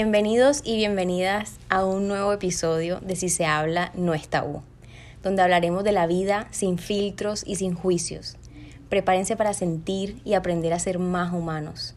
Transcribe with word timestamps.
Bienvenidos 0.00 0.60
y 0.62 0.76
bienvenidas 0.76 1.58
a 1.68 1.84
un 1.84 2.06
nuevo 2.06 2.32
episodio 2.32 3.00
de 3.00 3.16
Si 3.16 3.28
se 3.28 3.46
habla, 3.46 3.90
no 3.96 4.14
es 4.14 4.28
tabú, 4.28 4.62
donde 5.24 5.42
hablaremos 5.42 5.82
de 5.82 5.90
la 5.90 6.06
vida 6.06 6.46
sin 6.52 6.78
filtros 6.78 7.42
y 7.44 7.56
sin 7.56 7.74
juicios. 7.74 8.36
Prepárense 8.88 9.34
para 9.34 9.54
sentir 9.54 10.20
y 10.24 10.34
aprender 10.34 10.72
a 10.72 10.78
ser 10.78 11.00
más 11.00 11.32
humanos. 11.32 11.96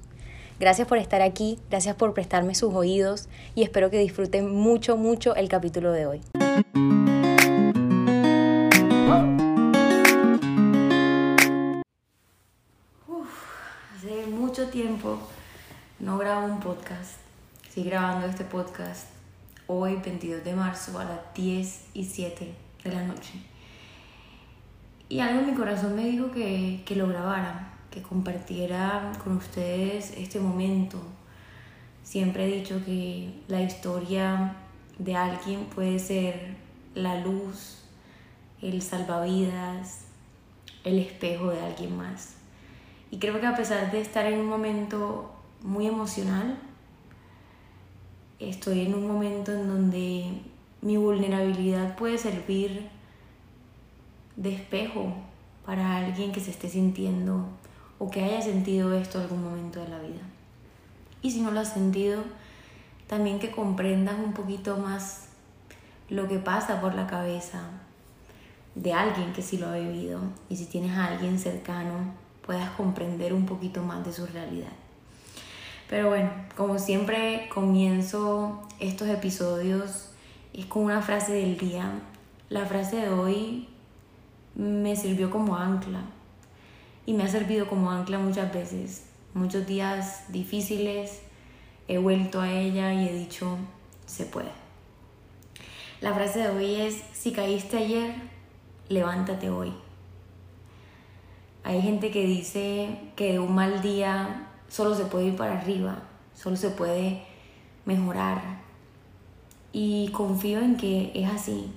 Gracias 0.59 0.87
por 0.87 0.97
estar 0.97 1.21
aquí, 1.21 1.59
gracias 1.69 1.95
por 1.95 2.15
prestarme 2.15 2.55
sus 2.55 2.73
oídos 2.73 3.29
y 3.53 3.61
espero 3.61 3.91
que 3.91 3.99
disfruten 3.99 4.49
mucho, 4.49 4.97
mucho 4.97 5.35
el 5.35 5.47
capítulo 5.47 5.91
de 5.91 6.07
hoy. 6.07 6.21
hace 13.95 14.25
mucho 14.25 14.69
tiempo 14.69 15.19
no 15.99 16.17
grabo 16.17 16.47
un 16.47 16.59
podcast 16.59 17.30
Estoy 17.71 17.85
grabando 17.85 18.27
este 18.27 18.43
podcast 18.43 19.07
hoy, 19.65 19.95
22 20.03 20.43
de 20.43 20.53
marzo, 20.53 20.99
a 20.99 21.05
las 21.05 21.33
10 21.33 21.85
y 21.93 22.03
7 22.03 22.53
de 22.83 22.91
la 22.91 23.01
noche. 23.05 23.31
Y 25.07 25.21
algo 25.21 25.39
en 25.39 25.51
mi 25.51 25.53
corazón 25.53 25.95
me 25.95 26.03
dijo 26.03 26.31
que, 26.31 26.83
que 26.85 26.97
lo 26.97 27.07
grabara, 27.07 27.71
que 27.89 28.01
compartiera 28.01 29.13
con 29.23 29.37
ustedes 29.37 30.11
este 30.17 30.41
momento. 30.41 31.01
Siempre 32.03 32.43
he 32.43 32.57
dicho 32.57 32.83
que 32.83 33.41
la 33.47 33.61
historia 33.61 34.53
de 34.99 35.15
alguien 35.15 35.63
puede 35.73 35.97
ser 35.99 36.57
la 36.93 37.21
luz, 37.21 37.85
el 38.61 38.81
salvavidas, 38.81 40.07
el 40.83 40.99
espejo 40.99 41.51
de 41.51 41.61
alguien 41.61 41.95
más. 41.95 42.33
Y 43.11 43.17
creo 43.19 43.39
que 43.39 43.47
a 43.47 43.55
pesar 43.55 43.93
de 43.93 44.01
estar 44.01 44.25
en 44.25 44.41
un 44.41 44.47
momento 44.47 45.33
muy 45.61 45.87
emocional, 45.87 46.59
estoy 48.49 48.81
en 48.81 48.93
un 48.93 49.07
momento 49.07 49.51
en 49.51 49.67
donde 49.67 50.41
mi 50.81 50.97
vulnerabilidad 50.97 51.95
puede 51.95 52.17
servir 52.17 52.89
de 54.35 54.55
espejo 54.55 55.13
para 55.65 55.97
alguien 55.97 56.31
que 56.31 56.39
se 56.39 56.51
esté 56.51 56.69
sintiendo 56.69 57.45
o 57.99 58.09
que 58.09 58.23
haya 58.23 58.41
sentido 58.41 58.93
esto 58.93 59.19
algún 59.19 59.43
momento 59.43 59.79
de 59.79 59.89
la 59.89 59.99
vida. 59.99 60.21
Y 61.21 61.31
si 61.31 61.41
no 61.41 61.51
lo 61.51 61.59
has 61.59 61.73
sentido, 61.73 62.23
también 63.07 63.39
que 63.39 63.51
comprendas 63.51 64.15
un 64.17 64.33
poquito 64.33 64.77
más 64.77 65.27
lo 66.09 66.27
que 66.27 66.39
pasa 66.39 66.81
por 66.81 66.95
la 66.95 67.05
cabeza 67.05 67.61
de 68.73 68.93
alguien 68.93 69.33
que 69.33 69.41
sí 69.41 69.57
lo 69.57 69.67
ha 69.67 69.75
vivido 69.75 70.19
y 70.49 70.55
si 70.55 70.65
tienes 70.65 70.97
a 70.97 71.07
alguien 71.07 71.37
cercano 71.37 72.13
puedas 72.45 72.71
comprender 72.71 73.33
un 73.33 73.45
poquito 73.45 73.83
más 73.83 74.03
de 74.05 74.13
su 74.13 74.25
realidad. 74.25 74.80
Pero 75.91 76.07
bueno, 76.07 76.31
como 76.55 76.79
siempre 76.79 77.49
comienzo 77.53 78.61
estos 78.79 79.09
episodios 79.09 80.09
es 80.53 80.65
con 80.65 80.85
una 80.85 81.01
frase 81.01 81.33
del 81.33 81.57
día. 81.57 81.99
La 82.47 82.65
frase 82.65 82.95
de 82.95 83.09
hoy 83.09 83.67
me 84.55 84.95
sirvió 84.95 85.29
como 85.29 85.57
ancla 85.57 86.03
y 87.05 87.11
me 87.13 87.23
ha 87.23 87.27
servido 87.27 87.67
como 87.67 87.91
ancla 87.91 88.19
muchas 88.19 88.53
veces. 88.53 89.07
Muchos 89.33 89.67
días 89.67 90.31
difíciles 90.31 91.23
he 91.89 91.97
vuelto 91.97 92.39
a 92.39 92.49
ella 92.49 92.93
y 92.93 93.09
he 93.09 93.13
dicho, 93.13 93.57
se 94.05 94.23
puede. 94.23 94.51
La 95.99 96.13
frase 96.13 96.39
de 96.39 96.49
hoy 96.51 96.75
es, 96.75 97.03
si 97.11 97.33
caíste 97.33 97.77
ayer, 97.77 98.15
levántate 98.87 99.49
hoy. 99.49 99.73
Hay 101.65 101.81
gente 101.81 102.11
que 102.11 102.25
dice 102.25 102.97
que 103.17 103.33
de 103.33 103.39
un 103.39 103.53
mal 103.53 103.81
día 103.81 104.47
solo 104.71 104.95
se 104.95 105.05
puede 105.05 105.25
ir 105.25 105.35
para 105.35 105.59
arriba, 105.59 105.99
solo 106.33 106.55
se 106.55 106.69
puede 106.69 107.21
mejorar. 107.85 108.41
Y 109.73 110.09
confío 110.11 110.59
en 110.59 110.77
que 110.77 111.11
es 111.13 111.29
así. 111.29 111.71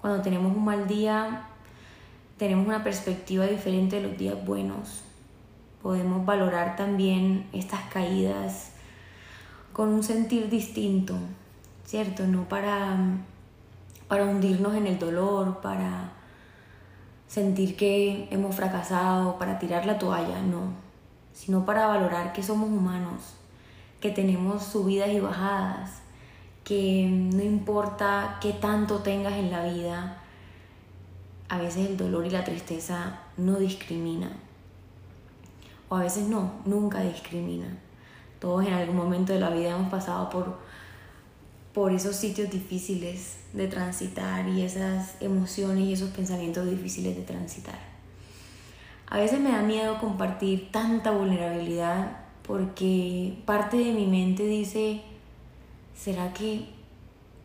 Cuando 0.00 0.22
tenemos 0.22 0.56
un 0.56 0.64
mal 0.64 0.86
día, 0.86 1.48
tenemos 2.36 2.66
una 2.66 2.84
perspectiva 2.84 3.46
diferente 3.46 3.96
de 3.96 4.08
los 4.08 4.16
días 4.16 4.44
buenos. 4.46 5.02
Podemos 5.82 6.24
valorar 6.24 6.76
también 6.76 7.46
estas 7.52 7.82
caídas 7.92 8.72
con 9.72 9.88
un 9.88 10.02
sentir 10.02 10.48
distinto, 10.48 11.14
¿cierto? 11.84 12.26
No 12.26 12.48
para, 12.48 12.96
para 14.06 14.24
hundirnos 14.24 14.74
en 14.74 14.86
el 14.86 14.98
dolor, 14.98 15.60
para 15.60 16.12
sentir 17.26 17.76
que 17.76 18.28
hemos 18.30 18.54
fracasado, 18.54 19.38
para 19.38 19.58
tirar 19.58 19.86
la 19.86 19.98
toalla, 19.98 20.40
no 20.42 20.87
sino 21.38 21.64
para 21.64 21.86
valorar 21.86 22.32
que 22.32 22.42
somos 22.42 22.68
humanos, 22.68 23.34
que 24.00 24.10
tenemos 24.10 24.64
subidas 24.64 25.08
y 25.10 25.20
bajadas, 25.20 26.00
que 26.64 27.06
no 27.08 27.42
importa 27.42 28.38
qué 28.40 28.52
tanto 28.52 28.98
tengas 28.98 29.34
en 29.34 29.52
la 29.52 29.62
vida, 29.62 30.20
a 31.48 31.58
veces 31.58 31.86
el 31.86 31.96
dolor 31.96 32.26
y 32.26 32.30
la 32.30 32.42
tristeza 32.42 33.20
no 33.36 33.56
discriminan. 33.56 34.32
O 35.88 35.94
a 35.94 36.00
veces 36.00 36.26
no, 36.28 36.54
nunca 36.64 37.02
discriminan. 37.02 37.78
Todos 38.40 38.66
en 38.66 38.72
algún 38.72 38.96
momento 38.96 39.32
de 39.32 39.38
la 39.38 39.50
vida 39.50 39.70
hemos 39.70 39.90
pasado 39.90 40.28
por, 40.30 40.58
por 41.72 41.92
esos 41.92 42.16
sitios 42.16 42.50
difíciles 42.50 43.38
de 43.52 43.68
transitar 43.68 44.48
y 44.48 44.62
esas 44.62 45.14
emociones 45.20 45.84
y 45.84 45.92
esos 45.92 46.10
pensamientos 46.10 46.68
difíciles 46.68 47.14
de 47.16 47.22
transitar. 47.22 47.87
A 49.10 49.16
veces 49.18 49.40
me 49.40 49.52
da 49.52 49.62
miedo 49.62 49.98
compartir 49.98 50.70
tanta 50.70 51.10
vulnerabilidad 51.12 52.18
porque 52.46 53.38
parte 53.46 53.78
de 53.78 53.92
mi 53.92 54.06
mente 54.06 54.44
dice, 54.44 55.00
¿será 55.96 56.34
que 56.34 56.66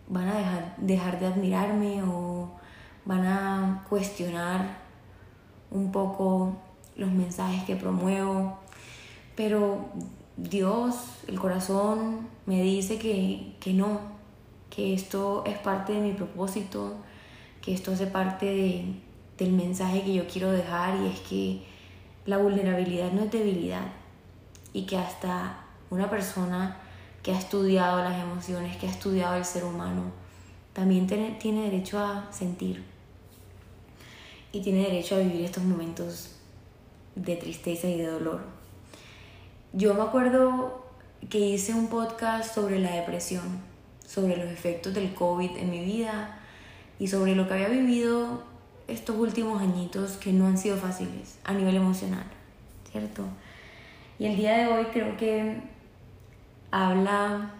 van 0.10 0.28
a 0.28 0.36
dejar, 0.36 0.76
dejar 0.78 1.20
de 1.20 1.28
admirarme 1.28 2.04
o 2.04 2.50
van 3.06 3.26
a 3.26 3.86
cuestionar 3.88 4.78
un 5.72 5.92
poco 5.94 6.58
los 6.98 7.12
mensajes 7.12 7.64
que 7.64 7.78
promuevo? 7.78 8.60
Pero 9.36 9.86
Dios, 10.36 10.96
el 11.28 11.40
corazón, 11.40 12.28
me 12.46 12.62
dice 12.62 13.00
que, 13.00 13.56
que 13.62 13.72
no, 13.74 14.02
que 14.70 14.94
esto 14.94 15.44
es 15.46 15.58
parte 15.60 15.94
de 15.94 16.02
mi 16.02 16.12
propósito, 16.12 16.96
que 17.62 17.74
esto 17.74 17.94
hace 17.94 18.08
parte 18.08 18.46
de, 18.48 18.86
del 19.38 19.52
mensaje 19.52 20.04
que 20.04 20.14
yo 20.14 20.28
quiero 20.28 20.52
dejar 20.52 21.00
y 21.02 21.08
es 21.08 21.20
que 21.22 21.64
la 22.26 22.38
vulnerabilidad 22.38 23.12
no 23.12 23.24
es 23.24 23.32
debilidad 23.32 23.88
y 24.72 24.86
que 24.86 24.98
hasta 24.98 25.66
una 25.90 26.10
persona 26.10 26.78
que 27.22 27.32
ha 27.32 27.40
estudiado 27.40 28.04
las 28.04 28.22
emociones, 28.22 28.78
que 28.78 28.88
ha 28.88 28.92
estudiado 28.92 29.36
el 29.36 29.46
ser 29.46 29.64
humano, 29.64 30.12
también 30.74 31.08
tiene, 31.08 31.32
tiene 31.40 31.64
derecho 31.64 32.00
a 32.00 32.32
sentir 32.32 32.84
y 34.52 34.62
tiene 34.62 34.84
derecho 34.84 35.16
a 35.16 35.20
vivir 35.20 35.46
estos 35.46 35.64
momentos 35.64 36.36
de 37.16 37.36
tristeza 37.36 37.88
y 37.88 37.98
de 37.98 38.08
dolor. 38.08 38.42
Yo 39.72 39.94
me 39.94 40.02
acuerdo 40.02 40.86
que 41.30 41.40
hice 41.40 41.74
un 41.74 41.88
podcast 41.88 42.54
sobre 42.54 42.80
la 42.80 42.92
depresión, 42.92 43.62
sobre 44.06 44.38
los 44.38 44.48
efectos 44.48 44.94
del 44.94 45.14
COVID 45.14 45.58
en 45.58 45.72
mi 45.72 45.84
vida 45.84 46.40
y 47.00 47.08
sobre 47.08 47.36
lo 47.36 47.48
que 47.48 47.54
había 47.54 47.70
vivido 47.70 48.53
estos 48.88 49.16
últimos 49.18 49.62
añitos 49.62 50.14
que 50.14 50.34
no 50.34 50.48
han 50.48 50.58
sido 50.58 50.78
fáciles 50.78 51.40
a 51.44 51.54
nivel 51.54 51.76
emocional, 51.76 52.26
¿cierto? 52.92 53.24
Y 54.20 54.26
el 54.26 54.36
día 54.36 54.58
de 54.58 54.68
hoy 54.68 54.86
creo 54.92 55.18
que 55.18 55.62
habla 56.72 57.52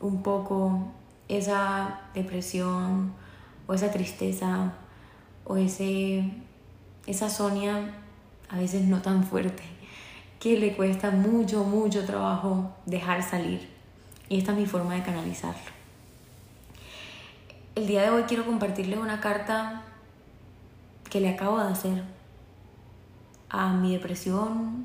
un 0.00 0.22
poco 0.22 0.92
esa 1.28 2.00
depresión 2.14 3.12
o 3.66 3.74
esa 3.74 3.90
tristeza 3.90 4.74
o 5.44 5.56
ese, 5.56 6.30
esa 7.06 7.28
Sonia 7.30 7.94
a 8.48 8.58
veces 8.58 8.82
no 8.82 9.00
tan 9.02 9.24
fuerte 9.24 9.62
que 10.40 10.58
le 10.58 10.76
cuesta 10.76 11.10
mucho, 11.10 11.64
mucho 11.64 12.04
trabajo 12.04 12.74
dejar 12.84 13.22
salir. 13.22 13.68
Y 14.28 14.38
esta 14.38 14.52
es 14.52 14.58
mi 14.58 14.66
forma 14.66 14.94
de 14.94 15.02
canalizarlo. 15.02 15.72
El 17.74 17.86
día 17.86 18.02
de 18.02 18.10
hoy 18.10 18.24
quiero 18.24 18.44
compartirles 18.44 18.98
una 18.98 19.20
carta 19.20 19.82
que 21.14 21.20
le 21.20 21.28
acabo 21.28 21.60
de 21.60 21.68
hacer 21.68 22.02
a 23.48 23.72
mi 23.72 23.92
depresión 23.92 24.84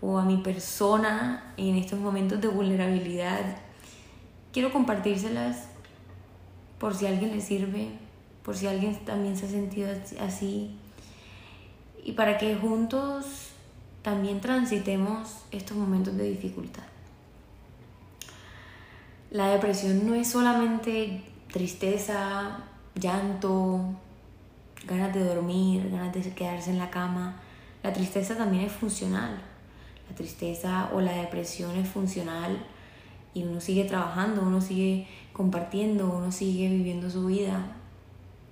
o 0.00 0.16
a 0.16 0.24
mi 0.24 0.38
persona 0.38 1.52
en 1.58 1.76
estos 1.76 1.98
momentos 1.98 2.40
de 2.40 2.48
vulnerabilidad. 2.48 3.58
Quiero 4.54 4.72
compartírselas 4.72 5.66
por 6.78 6.94
si 6.94 7.06
alguien 7.06 7.32
le 7.32 7.42
sirve, 7.42 7.90
por 8.42 8.56
si 8.56 8.68
alguien 8.68 9.04
también 9.04 9.36
se 9.36 9.44
ha 9.44 9.48
sentido 9.50 9.90
así 10.18 10.78
y 12.02 12.12
para 12.12 12.38
que 12.38 12.56
juntos 12.56 13.50
también 14.00 14.40
transitemos 14.40 15.44
estos 15.50 15.76
momentos 15.76 16.16
de 16.16 16.24
dificultad. 16.24 16.84
La 19.30 19.48
depresión 19.48 20.06
no 20.06 20.14
es 20.14 20.26
solamente 20.26 21.22
tristeza, 21.52 22.60
llanto, 22.94 23.94
ganas 24.86 25.14
de 25.14 25.24
dormir, 25.24 25.90
ganas 25.90 26.12
de 26.12 26.22
quedarse 26.34 26.70
en 26.70 26.78
la 26.78 26.90
cama. 26.90 27.36
La 27.82 27.92
tristeza 27.92 28.36
también 28.36 28.64
es 28.64 28.72
funcional. 28.72 29.40
La 30.08 30.16
tristeza 30.16 30.90
o 30.92 31.00
la 31.00 31.12
depresión 31.12 31.76
es 31.76 31.88
funcional 31.88 32.58
y 33.32 33.44
uno 33.44 33.60
sigue 33.60 33.84
trabajando, 33.84 34.42
uno 34.42 34.60
sigue 34.60 35.06
compartiendo, 35.32 36.10
uno 36.10 36.32
sigue 36.32 36.68
viviendo 36.68 37.08
su 37.08 37.26
vida, 37.26 37.76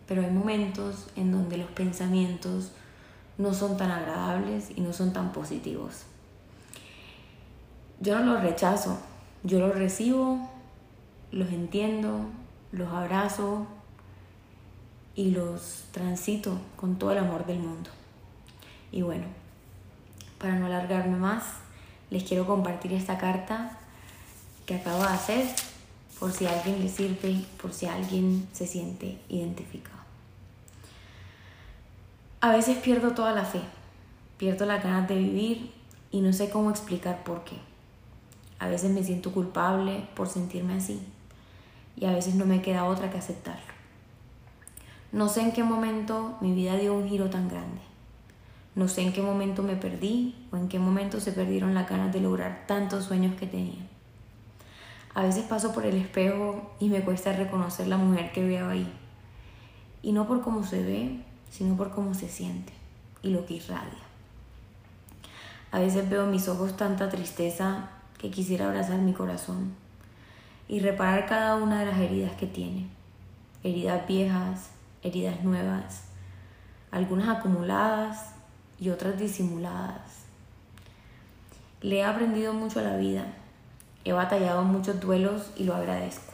pero 0.06 0.22
hay 0.22 0.30
momentos 0.30 1.08
en 1.16 1.32
donde 1.32 1.58
los 1.58 1.70
pensamientos 1.70 2.72
no 3.36 3.54
son 3.54 3.76
tan 3.76 3.90
agradables 3.90 4.70
y 4.76 4.80
no 4.80 4.92
son 4.92 5.12
tan 5.12 5.32
positivos. 5.32 6.04
Yo 8.00 8.18
no 8.18 8.34
los 8.34 8.42
rechazo, 8.42 8.98
yo 9.42 9.58
los 9.58 9.74
recibo, 9.74 10.48
los 11.32 11.50
entiendo, 11.50 12.20
los 12.70 12.88
abrazo 12.92 13.66
y 15.18 15.32
los 15.32 15.82
transito 15.90 16.60
con 16.76 16.96
todo 16.96 17.10
el 17.10 17.18
amor 17.18 17.44
del 17.44 17.58
mundo. 17.58 17.90
Y 18.92 19.02
bueno, 19.02 19.24
para 20.38 20.54
no 20.54 20.66
alargarme 20.66 21.16
más, 21.16 21.54
les 22.08 22.22
quiero 22.22 22.46
compartir 22.46 22.92
esta 22.92 23.18
carta 23.18 23.80
que 24.64 24.76
acabo 24.76 25.00
de 25.00 25.08
hacer 25.08 25.44
por 26.20 26.30
si 26.30 26.46
alguien 26.46 26.78
le 26.78 26.88
sirve, 26.88 27.44
por 27.60 27.72
si 27.74 27.86
alguien 27.86 28.48
se 28.52 28.68
siente 28.68 29.18
identificado. 29.28 29.98
A 32.40 32.52
veces 32.52 32.78
pierdo 32.78 33.10
toda 33.10 33.32
la 33.32 33.44
fe, 33.44 33.62
pierdo 34.36 34.66
las 34.66 34.84
ganas 34.84 35.08
de 35.08 35.16
vivir 35.16 35.72
y 36.12 36.20
no 36.20 36.32
sé 36.32 36.48
cómo 36.48 36.70
explicar 36.70 37.24
por 37.24 37.42
qué. 37.42 37.56
A 38.60 38.68
veces 38.68 38.92
me 38.92 39.02
siento 39.02 39.32
culpable 39.32 40.06
por 40.14 40.28
sentirme 40.28 40.74
así 40.74 41.00
y 41.96 42.04
a 42.04 42.12
veces 42.12 42.36
no 42.36 42.46
me 42.46 42.62
queda 42.62 42.84
otra 42.84 43.10
que 43.10 43.18
aceptarlo. 43.18 43.77
No 45.10 45.28
sé 45.28 45.40
en 45.40 45.52
qué 45.52 45.64
momento 45.64 46.36
mi 46.40 46.52
vida 46.52 46.76
dio 46.76 46.94
un 46.94 47.08
giro 47.08 47.30
tan 47.30 47.48
grande. 47.48 47.80
No 48.74 48.88
sé 48.88 49.02
en 49.02 49.12
qué 49.12 49.22
momento 49.22 49.62
me 49.62 49.74
perdí 49.74 50.34
o 50.52 50.56
en 50.56 50.68
qué 50.68 50.78
momento 50.78 51.18
se 51.20 51.32
perdieron 51.32 51.74
las 51.74 51.88
ganas 51.88 52.12
de 52.12 52.20
lograr 52.20 52.64
tantos 52.66 53.06
sueños 53.06 53.34
que 53.36 53.46
tenía. 53.46 53.86
A 55.14 55.22
veces 55.22 55.44
paso 55.44 55.72
por 55.72 55.86
el 55.86 55.96
espejo 55.96 56.70
y 56.78 56.88
me 56.90 57.02
cuesta 57.02 57.32
reconocer 57.32 57.88
la 57.88 57.96
mujer 57.96 58.32
que 58.32 58.46
veo 58.46 58.68
ahí. 58.68 58.86
Y 60.02 60.12
no 60.12 60.28
por 60.28 60.42
cómo 60.42 60.62
se 60.62 60.82
ve, 60.82 61.24
sino 61.50 61.76
por 61.76 61.90
cómo 61.90 62.14
se 62.14 62.28
siente 62.28 62.72
y 63.22 63.30
lo 63.30 63.46
que 63.46 63.54
irradia. 63.54 64.04
A 65.72 65.80
veces 65.80 66.08
veo 66.08 66.24
en 66.24 66.30
mis 66.30 66.48
ojos 66.48 66.76
tanta 66.76 67.08
tristeza 67.08 67.88
que 68.18 68.30
quisiera 68.30 68.66
abrazar 68.66 68.98
mi 68.98 69.12
corazón 69.12 69.74
y 70.68 70.80
reparar 70.80 71.26
cada 71.26 71.56
una 71.56 71.80
de 71.80 71.86
las 71.86 71.98
heridas 71.98 72.32
que 72.36 72.46
tiene. 72.46 72.86
Heridas 73.64 74.06
viejas, 74.06 74.70
heridas 75.02 75.42
nuevas, 75.42 76.04
algunas 76.90 77.28
acumuladas 77.28 78.34
y 78.78 78.90
otras 78.90 79.18
disimuladas. 79.18 80.24
Le 81.80 81.98
he 81.98 82.04
aprendido 82.04 82.52
mucho 82.52 82.80
a 82.80 82.82
la 82.82 82.96
vida 82.96 83.26
He 84.08 84.12
batallado 84.12 84.62
muchos 84.62 85.00
duelos 85.00 85.50
y 85.54 85.64
lo 85.64 85.74
agradezco. 85.74 86.32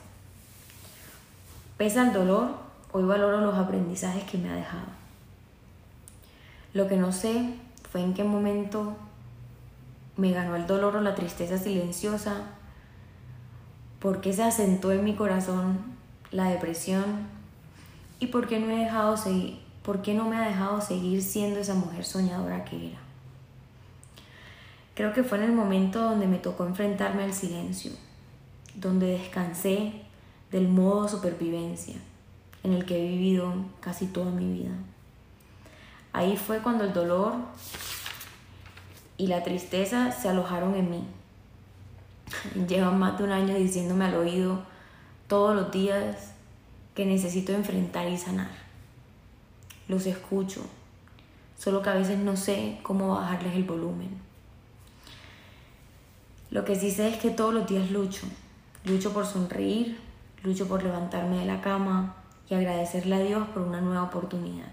Pese 1.76 1.98
al 1.98 2.12
dolor, 2.12 2.50
hoy 2.92 3.02
valoro 3.02 3.40
los 3.40 3.56
aprendizajes 3.56 4.22
que 4.30 4.38
me 4.38 4.48
ha 4.48 4.54
dejado. 4.54 4.86
Lo 6.72 6.86
que 6.86 6.96
no 6.96 7.10
sé 7.10 7.54
fue 7.90 8.02
en 8.02 8.14
qué 8.14 8.22
momento 8.22 8.96
me 10.16 10.30
ganó 10.30 10.54
el 10.54 10.68
dolor 10.68 10.94
o 10.94 11.00
la 11.00 11.16
tristeza 11.16 11.58
silenciosa, 11.58 12.42
por 13.98 14.20
qué 14.20 14.32
se 14.32 14.44
asentó 14.44 14.92
en 14.92 15.02
mi 15.02 15.16
corazón 15.16 15.80
la 16.30 16.44
depresión 16.50 17.26
y 18.18 18.28
por 18.28 18.46
qué 18.46 18.60
no 18.60 18.70
he 18.70 18.78
dejado 18.78 19.16
seguir, 19.16 19.58
por 19.82 20.02
qué 20.02 20.14
no 20.14 20.28
me 20.28 20.36
ha 20.36 20.48
dejado 20.48 20.80
seguir 20.80 21.22
siendo 21.22 21.60
esa 21.60 21.74
mujer 21.74 22.04
soñadora 22.04 22.64
que 22.64 22.88
era. 22.88 22.98
Creo 24.94 25.12
que 25.12 25.24
fue 25.24 25.38
en 25.38 25.44
el 25.44 25.52
momento 25.52 26.00
donde 26.00 26.26
me 26.26 26.38
tocó 26.38 26.64
enfrentarme 26.64 27.24
al 27.24 27.34
silencio, 27.34 27.92
donde 28.76 29.06
descansé 29.06 29.92
del 30.52 30.68
modo 30.68 31.08
supervivencia 31.08 31.96
en 32.62 32.72
el 32.72 32.84
que 32.84 32.98
he 32.98 33.08
vivido 33.08 33.52
casi 33.80 34.06
toda 34.06 34.30
mi 34.30 34.52
vida. 34.52 34.70
Ahí 36.12 36.36
fue 36.36 36.60
cuando 36.60 36.84
el 36.84 36.92
dolor 36.92 37.34
y 39.16 39.26
la 39.26 39.42
tristeza 39.42 40.12
se 40.12 40.28
alojaron 40.28 40.76
en 40.76 40.90
mí. 40.90 41.04
Llevan 42.68 42.98
más 42.98 43.18
de 43.18 43.24
un 43.24 43.32
año 43.32 43.54
diciéndome 43.54 44.04
al 44.04 44.14
oído 44.14 44.62
todos 45.26 45.56
los 45.56 45.72
días 45.72 46.33
que 46.94 47.06
necesito 47.06 47.52
enfrentar 47.52 48.08
y 48.08 48.16
sanar. 48.16 48.50
Los 49.88 50.06
escucho, 50.06 50.62
solo 51.58 51.82
que 51.82 51.90
a 51.90 51.94
veces 51.94 52.18
no 52.18 52.36
sé 52.36 52.78
cómo 52.82 53.14
bajarles 53.14 53.54
el 53.54 53.64
volumen. 53.64 54.10
Lo 56.50 56.64
que 56.64 56.76
sí 56.76 56.90
sé 56.90 57.08
es 57.08 57.16
que 57.16 57.30
todos 57.30 57.52
los 57.52 57.66
días 57.66 57.90
lucho. 57.90 58.26
Lucho 58.84 59.12
por 59.12 59.26
sonreír, 59.26 59.98
lucho 60.42 60.68
por 60.68 60.82
levantarme 60.82 61.38
de 61.38 61.46
la 61.46 61.60
cama 61.60 62.14
y 62.48 62.54
agradecerle 62.54 63.16
a 63.16 63.20
Dios 63.20 63.48
por 63.48 63.62
una 63.62 63.80
nueva 63.80 64.04
oportunidad. 64.04 64.68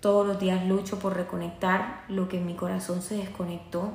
Todos 0.00 0.26
los 0.26 0.40
días 0.40 0.66
lucho 0.66 0.98
por 0.98 1.14
reconectar 1.14 2.04
lo 2.08 2.28
que 2.28 2.38
en 2.38 2.46
mi 2.46 2.54
corazón 2.54 3.02
se 3.02 3.16
desconectó 3.16 3.92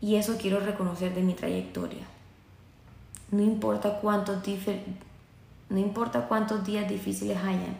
y 0.00 0.16
eso 0.16 0.36
quiero 0.38 0.60
reconocer 0.60 1.14
de 1.14 1.22
mi 1.22 1.34
trayectoria. 1.34 2.06
No 3.30 3.42
importa 3.42 4.00
cuántos, 4.00 4.42
no 5.70 5.78
importa 5.78 6.26
cuántos 6.26 6.64
días 6.66 6.88
difíciles 6.88 7.38
hayan, 7.38 7.76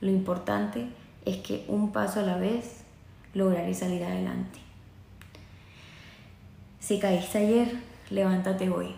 lo 0.00 0.10
importante 0.10 0.88
es 1.24 1.38
que 1.38 1.64
un 1.68 1.92
paso 1.92 2.20
a 2.20 2.24
la 2.24 2.36
vez 2.36 2.82
lograré 3.32 3.72
salir 3.72 4.02
adelante. 4.04 4.58
Si 6.80 6.98
caíste 6.98 7.38
ayer, 7.38 7.76
levántate 8.10 8.68
hoy. 8.68 8.94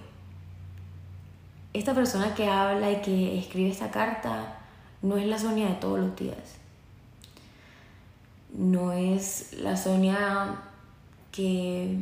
Esta 1.74 1.92
persona 1.94 2.34
que 2.34 2.48
habla 2.48 2.90
y 2.90 3.02
que 3.02 3.38
escribe 3.38 3.70
esta 3.70 3.90
carta 3.90 4.58
no 5.02 5.18
es 5.18 5.26
la 5.26 5.38
Sonia 5.38 5.68
de 5.68 5.74
todos 5.74 6.00
los 6.00 6.16
días. 6.16 6.56
No 8.54 8.92
es 8.92 9.52
la 9.58 9.76
Sonia 9.76 10.62
que 11.30 11.98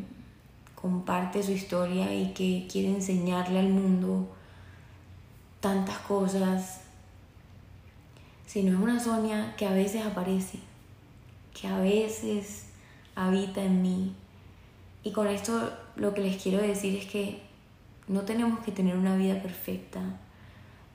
comparte 0.76 1.42
su 1.42 1.50
historia 1.50 2.14
y 2.14 2.32
que 2.32 2.68
quiere 2.70 2.90
enseñarle 2.90 3.58
al 3.58 3.70
mundo 3.70 4.28
tantas 5.62 5.96
cosas, 6.00 6.80
sino 8.46 8.76
es 8.76 8.82
una 8.82 9.00
Sonia 9.00 9.54
que 9.56 9.64
a 9.64 9.72
veces 9.72 10.04
aparece, 10.04 10.58
que 11.58 11.68
a 11.68 11.78
veces 11.78 12.66
habita 13.14 13.62
en 13.62 13.80
mí, 13.80 14.12
y 15.04 15.12
con 15.12 15.28
esto 15.28 15.72
lo 15.96 16.12
que 16.12 16.20
les 16.20 16.42
quiero 16.42 16.60
decir 16.60 16.96
es 16.96 17.06
que 17.06 17.42
no 18.08 18.22
tenemos 18.22 18.58
que 18.60 18.72
tener 18.72 18.96
una 18.96 19.16
vida 19.16 19.40
perfecta, 19.40 20.00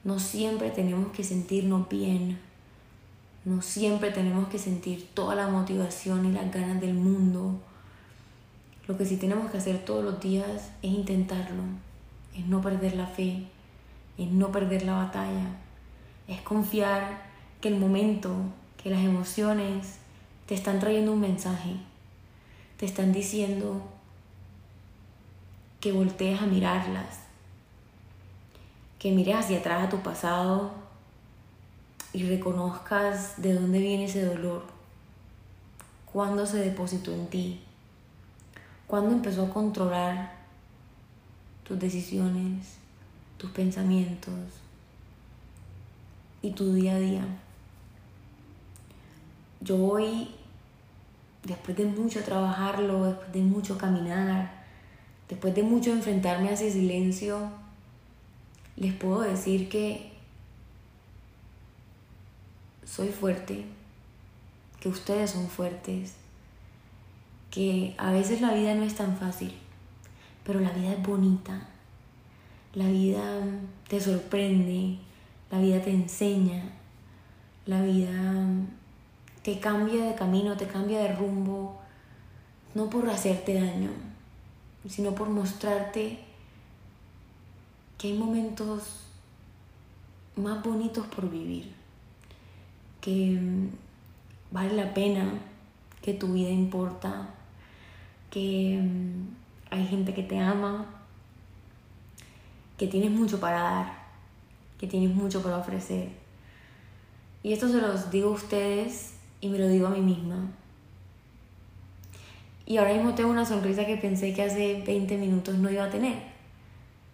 no 0.04 0.20
siempre 0.20 0.70
tenemos 0.70 1.12
que 1.14 1.24
sentirnos 1.24 1.88
bien, 1.88 2.38
no 3.46 3.62
siempre 3.62 4.12
tenemos 4.12 4.50
que 4.50 4.60
sentir 4.60 5.08
toda 5.14 5.34
la 5.34 5.48
motivación 5.48 6.26
y 6.26 6.34
las 6.34 6.52
ganas 6.52 6.82
del 6.82 6.94
mundo. 6.94 7.62
Lo 8.86 8.98
que 8.98 9.06
sí 9.06 9.16
tenemos 9.16 9.50
que 9.50 9.58
hacer 9.58 9.86
todos 9.86 10.04
los 10.04 10.20
días 10.20 10.72
es 10.82 10.92
intentarlo, 10.92 11.64
es 12.36 12.46
no 12.46 12.62
perder 12.62 12.96
la 12.96 13.08
fe, 13.08 13.48
es 14.18 14.30
no 14.30 14.52
perder 14.52 14.84
la 14.84 14.96
batalla, 14.96 15.58
es 16.28 16.42
confiar 16.42 17.22
que 17.62 17.70
el 17.70 17.80
momento, 17.80 18.34
que 18.82 18.90
las 18.90 19.02
emociones 19.02 19.98
te 20.46 20.56
están 20.56 20.80
trayendo 20.80 21.14
un 21.14 21.22
mensaje, 21.22 21.76
te 22.78 22.86
están 22.86 23.12
diciendo 23.12 23.82
que 25.80 25.92
voltees 25.92 26.42
a 26.42 26.46
mirarlas, 26.46 27.20
que 29.00 29.12
mires 29.12 29.36
hacia 29.36 29.60
atrás 29.60 29.86
a 29.86 29.90
tu 29.90 30.00
pasado 30.00 30.72
y 32.14 32.24
reconozcas 32.24 33.42
de 33.42 33.54
dónde 33.54 33.80
viene 33.80 34.06
ese 34.06 34.26
dolor, 34.26 34.64
cuándo 36.12 36.46
se 36.46 36.58
depositó 36.58 37.14
en 37.14 37.28
ti, 37.28 37.62
cuándo 38.88 39.12
empezó 39.12 39.46
a 39.46 39.50
controlar 39.50 40.34
tus 41.64 41.78
decisiones, 41.78 42.78
tus 43.38 43.52
pensamientos 43.52 44.34
y 46.42 46.52
tu 46.52 46.74
día 46.74 46.96
a 46.96 47.00
día. 47.00 47.26
Yo 49.62 49.78
hoy, 49.78 50.30
después 51.44 51.78
de 51.78 51.86
mucho 51.86 52.24
trabajarlo, 52.24 53.06
después 53.06 53.34
de 53.34 53.42
mucho 53.42 53.78
caminar, 53.78 54.66
después 55.30 55.54
de 55.56 55.64
mucho 55.64 55.92
enfrentarme 55.92 56.50
a 56.50 56.54
ese 56.54 56.72
silencio, 56.72 57.52
les 58.76 58.94
puedo 58.94 59.22
decir 59.22 59.70
que 59.70 60.12
soy 62.86 63.10
fuerte, 63.10 63.66
que 64.80 64.90
ustedes 64.90 65.32
son 65.32 65.48
fuertes, 65.48 66.14
que 67.52 67.96
a 67.98 68.12
veces 68.12 68.42
la 68.42 68.54
vida 68.54 68.76
no 68.76 68.84
es 68.84 68.96
tan 68.96 69.18
fácil, 69.18 69.54
pero 70.44 70.60
la 70.60 70.72
vida 70.72 70.94
es 70.94 71.04
bonita, 71.04 71.68
la 72.78 72.88
vida 72.88 73.42
te 73.88 74.00
sorprende, 74.00 75.00
la 75.50 75.60
vida 75.60 75.82
te 75.82 75.90
enseña, 75.90 76.64
la 77.66 77.82
vida 77.82 78.46
te 79.42 79.60
cambia 79.60 80.06
de 80.06 80.14
camino, 80.14 80.56
te 80.58 80.68
cambia 80.68 81.00
de 81.00 81.16
rumbo, 81.16 81.80
no 82.76 82.88
por 82.88 83.10
hacerte 83.10 83.56
daño, 83.56 83.90
sino 84.88 85.16
por 85.16 85.28
mostrarte 85.28 86.20
que 87.98 88.10
hay 88.10 88.14
momentos 88.14 89.08
más 90.36 90.64
bonitos 90.64 91.08
por 91.08 91.32
vivir, 91.32 91.74
que 93.02 93.40
vale 94.52 94.76
la 94.76 94.94
pena, 94.94 95.28
que 96.04 96.14
tu 96.14 96.32
vida 96.32 96.52
importa, 96.52 97.28
que 98.30 98.80
mm, 98.80 99.74
hay 99.74 99.88
gente 99.88 100.14
que 100.14 100.22
te 100.22 100.38
ama, 100.38 100.97
que 102.78 102.88
tienes 102.88 103.12
mucho 103.12 103.40
para 103.40 103.62
dar, 103.62 103.94
que 104.80 104.88
tienes 104.88 105.14
mucho 105.16 105.42
para 105.42 105.58
ofrecer. 105.58 106.10
Y 107.44 107.54
esto 107.54 107.68
se 107.70 107.82
los 107.82 108.12
digo 108.12 108.30
a 108.30 108.34
ustedes 108.34 109.14
y 109.42 109.50
me 109.50 109.58
lo 109.58 109.68
digo 109.68 109.88
a 109.88 109.92
mí 109.92 110.02
misma. 110.02 110.52
Y 112.66 112.78
ahora 112.78 112.94
mismo 112.94 113.16
tengo 113.16 113.30
una 113.30 113.46
sonrisa 113.46 113.86
que 113.86 113.96
pensé 113.96 114.34
que 114.34 114.44
hace 114.44 114.84
20 114.86 115.18
minutos 115.18 115.56
no 115.58 115.72
iba 115.72 115.86
a 115.86 115.90
tener. 115.90 116.22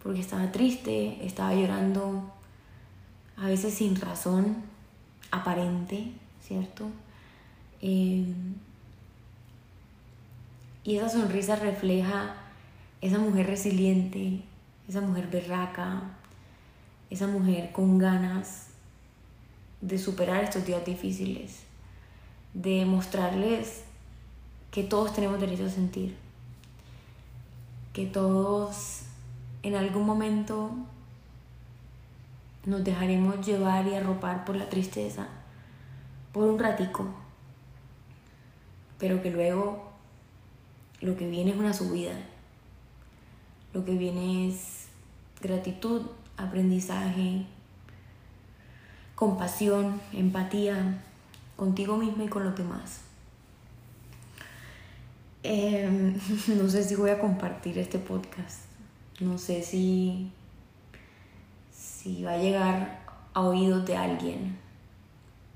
Porque 0.02 0.20
estaba 0.20 0.50
triste, 0.50 1.24
estaba 1.24 1.54
llorando, 1.54 2.32
a 3.36 3.46
veces 3.46 3.74
sin 3.74 3.96
razón 3.96 4.56
aparente, 5.30 6.12
¿cierto? 6.42 6.88
Eh, 7.80 8.26
y 10.82 10.96
esa 10.96 11.08
sonrisa 11.08 11.56
refleja 11.56 12.34
esa 13.00 13.18
mujer 13.18 13.46
resiliente, 13.46 14.40
esa 14.88 15.00
mujer 15.00 15.28
berraca, 15.28 16.02
esa 17.10 17.26
mujer 17.26 17.72
con 17.72 17.98
ganas 17.98 18.68
de 19.80 19.98
superar 19.98 20.44
estos 20.44 20.64
días 20.64 20.84
difíciles, 20.84 21.60
de 22.52 22.84
mostrarles 22.84 23.84
que 24.70 24.82
todos 24.82 25.14
tenemos 25.14 25.40
derecho 25.40 25.66
a 25.66 25.70
sentir, 25.70 26.16
que 27.92 28.06
todos 28.06 29.02
en 29.62 29.74
algún 29.74 30.04
momento 30.04 30.72
nos 32.66 32.82
dejaremos 32.82 33.46
llevar 33.46 33.86
y 33.86 33.94
arropar 33.94 34.44
por 34.44 34.56
la 34.56 34.68
tristeza 34.68 35.28
por 36.34 36.48
un 36.48 36.58
ratico, 36.58 37.06
pero 38.98 39.22
que 39.22 39.30
luego 39.30 39.92
lo 41.00 41.16
que 41.16 41.28
viene 41.28 41.52
es 41.52 41.56
una 41.56 41.72
subida, 41.72 42.14
lo 43.74 43.84
que 43.84 43.94
viene 43.96 44.48
es 44.48 44.86
gratitud, 45.42 46.02
aprendizaje, 46.36 47.44
compasión, 49.16 50.00
empatía 50.12 51.02
contigo 51.56 51.96
misma 51.96 52.24
y 52.24 52.28
con 52.28 52.44
los 52.44 52.56
demás. 52.56 53.00
Em, 55.42 56.14
no 56.56 56.68
sé 56.68 56.84
si 56.84 56.94
voy 56.94 57.10
a 57.10 57.18
compartir 57.18 57.78
este 57.78 57.98
podcast. 57.98 58.60
No 59.20 59.38
sé 59.38 59.62
si, 59.62 60.30
si 61.72 62.22
va 62.22 62.32
a 62.32 62.38
llegar 62.38 63.04
a 63.34 63.42
oídos 63.42 63.84
de 63.86 63.96
alguien. 63.96 64.56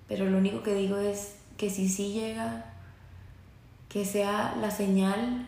Pero 0.09 0.29
lo 0.29 0.39
único 0.39 0.63
que 0.63 0.75
digo 0.75 0.99
es 0.99 1.37
que 1.57 1.71
si 1.71 1.89
sí 1.89 2.13
llega, 2.13 2.67
que 3.89 4.05
sea 4.05 4.57
la 4.61 4.71
señal 4.71 5.47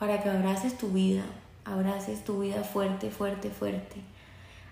para 0.00 0.22
que 0.22 0.30
abraces 0.30 0.78
tu 0.78 0.88
vida, 0.88 1.22
abraces 1.66 2.24
tu 2.24 2.40
vida 2.40 2.64
fuerte, 2.64 3.10
fuerte, 3.10 3.50
fuerte. 3.50 4.00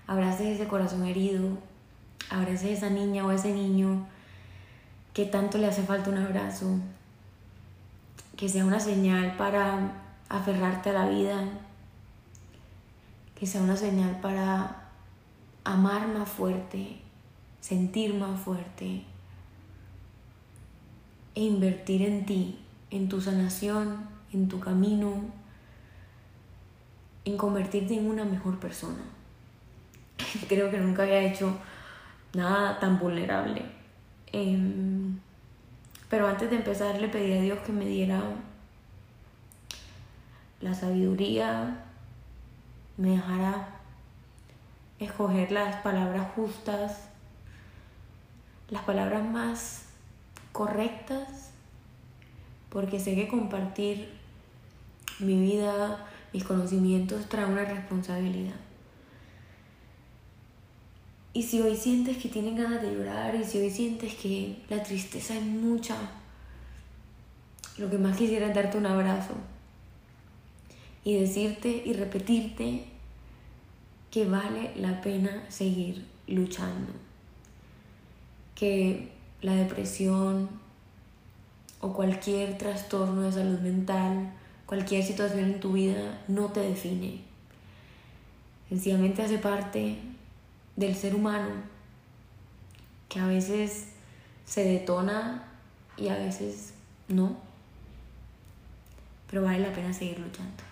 Abraces 0.06 0.46
ese 0.46 0.66
corazón 0.66 1.06
herido, 1.06 1.58
abraces 2.30 2.78
esa 2.78 2.88
niña 2.88 3.26
o 3.26 3.30
ese 3.30 3.52
niño 3.52 4.06
que 5.12 5.26
tanto 5.26 5.58
le 5.58 5.66
hace 5.66 5.82
falta 5.82 6.08
un 6.08 6.16
abrazo, 6.16 6.78
que 8.38 8.48
sea 8.48 8.64
una 8.64 8.80
señal 8.80 9.36
para 9.36 9.92
aferrarte 10.30 10.90
a 10.90 10.94
la 10.94 11.08
vida, 11.10 11.44
que 13.34 13.46
sea 13.46 13.60
una 13.60 13.76
señal 13.76 14.22
para 14.22 14.88
amar 15.62 16.08
más 16.08 16.26
fuerte, 16.26 17.02
sentir 17.60 18.14
más 18.14 18.40
fuerte 18.40 19.04
e 21.34 21.42
invertir 21.42 22.00
en 22.00 22.24
ti, 22.24 22.58
en 22.90 23.10
tu 23.10 23.20
sanación, 23.20 24.17
en 24.32 24.48
tu 24.48 24.60
camino, 24.60 25.30
en 27.24 27.36
convertirte 27.36 27.94
en 27.94 28.08
una 28.08 28.24
mejor 28.24 28.58
persona. 28.58 29.02
Creo 30.48 30.70
que 30.70 30.78
nunca 30.78 31.02
había 31.02 31.22
hecho 31.22 31.56
nada 32.34 32.78
tan 32.78 32.98
vulnerable. 32.98 33.62
Em, 34.32 35.18
pero 36.08 36.26
antes 36.26 36.50
de 36.50 36.56
empezar 36.56 37.00
le 37.00 37.08
pedí 37.08 37.32
a 37.32 37.40
Dios 37.40 37.58
que 37.60 37.72
me 37.72 37.86
diera 37.86 38.22
la 40.60 40.74
sabiduría, 40.74 41.84
me 42.96 43.10
dejara 43.10 43.68
escoger 44.98 45.52
las 45.52 45.76
palabras 45.82 46.26
justas, 46.34 47.08
las 48.70 48.82
palabras 48.82 49.24
más 49.24 49.84
correctas, 50.52 51.52
porque 52.70 52.98
sé 52.98 53.14
que 53.14 53.28
compartir 53.28 54.17
mi 55.20 55.40
vida, 55.40 56.06
mis 56.32 56.44
conocimientos 56.44 57.28
trae 57.28 57.46
una 57.46 57.64
responsabilidad. 57.64 58.56
Y 61.32 61.42
si 61.42 61.60
hoy 61.60 61.76
sientes 61.76 62.16
que 62.16 62.28
tienes 62.28 62.56
ganas 62.56 62.82
de 62.82 62.92
llorar 62.92 63.34
y 63.34 63.44
si 63.44 63.58
hoy 63.58 63.70
sientes 63.70 64.14
que 64.14 64.56
la 64.68 64.82
tristeza 64.82 65.36
es 65.36 65.44
mucha, 65.44 65.96
lo 67.76 67.88
que 67.88 67.98
más 67.98 68.16
quisiera 68.16 68.48
es 68.48 68.54
darte 68.54 68.76
un 68.76 68.86
abrazo 68.86 69.34
y 71.04 71.14
decirte 71.14 71.82
y 71.86 71.92
repetirte 71.92 72.84
que 74.10 74.24
vale 74.26 74.72
la 74.76 75.00
pena 75.00 75.44
seguir 75.48 76.04
luchando. 76.26 76.92
Que 78.54 79.12
la 79.40 79.54
depresión 79.54 80.48
o 81.80 81.92
cualquier 81.92 82.58
trastorno 82.58 83.22
de 83.22 83.32
salud 83.32 83.60
mental, 83.60 84.32
cualquier 84.68 85.02
situación 85.02 85.44
en 85.44 85.60
tu 85.60 85.72
vida 85.72 86.20
no 86.28 86.48
te 86.48 86.60
define. 86.60 87.22
Sencillamente 88.68 89.22
hace 89.22 89.38
parte 89.38 89.96
del 90.76 90.94
ser 90.94 91.14
humano 91.14 91.48
que 93.08 93.18
a 93.18 93.26
veces 93.26 93.88
se 94.44 94.64
detona 94.64 95.48
y 95.96 96.08
a 96.08 96.16
veces 96.16 96.74
no. 97.08 97.38
Pero 99.30 99.42
vale 99.42 99.60
la 99.60 99.72
pena 99.72 99.94
seguir 99.94 100.18
luchando. 100.18 100.62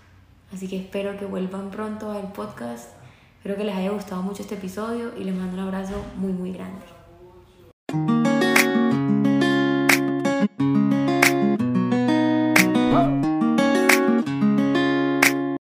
Así 0.52 0.68
que 0.68 0.78
espero 0.78 1.18
que 1.18 1.24
vuelvan 1.24 1.70
pronto 1.70 2.12
al 2.12 2.32
podcast. 2.32 2.90
Espero 3.38 3.56
que 3.56 3.64
les 3.64 3.74
haya 3.74 3.90
gustado 3.90 4.22
mucho 4.22 4.42
este 4.42 4.56
episodio 4.56 5.16
y 5.16 5.24
les 5.24 5.34
mando 5.34 5.54
un 5.54 5.60
abrazo 5.60 6.04
muy 6.16 6.32
muy 6.32 6.52
grande. 6.52 6.95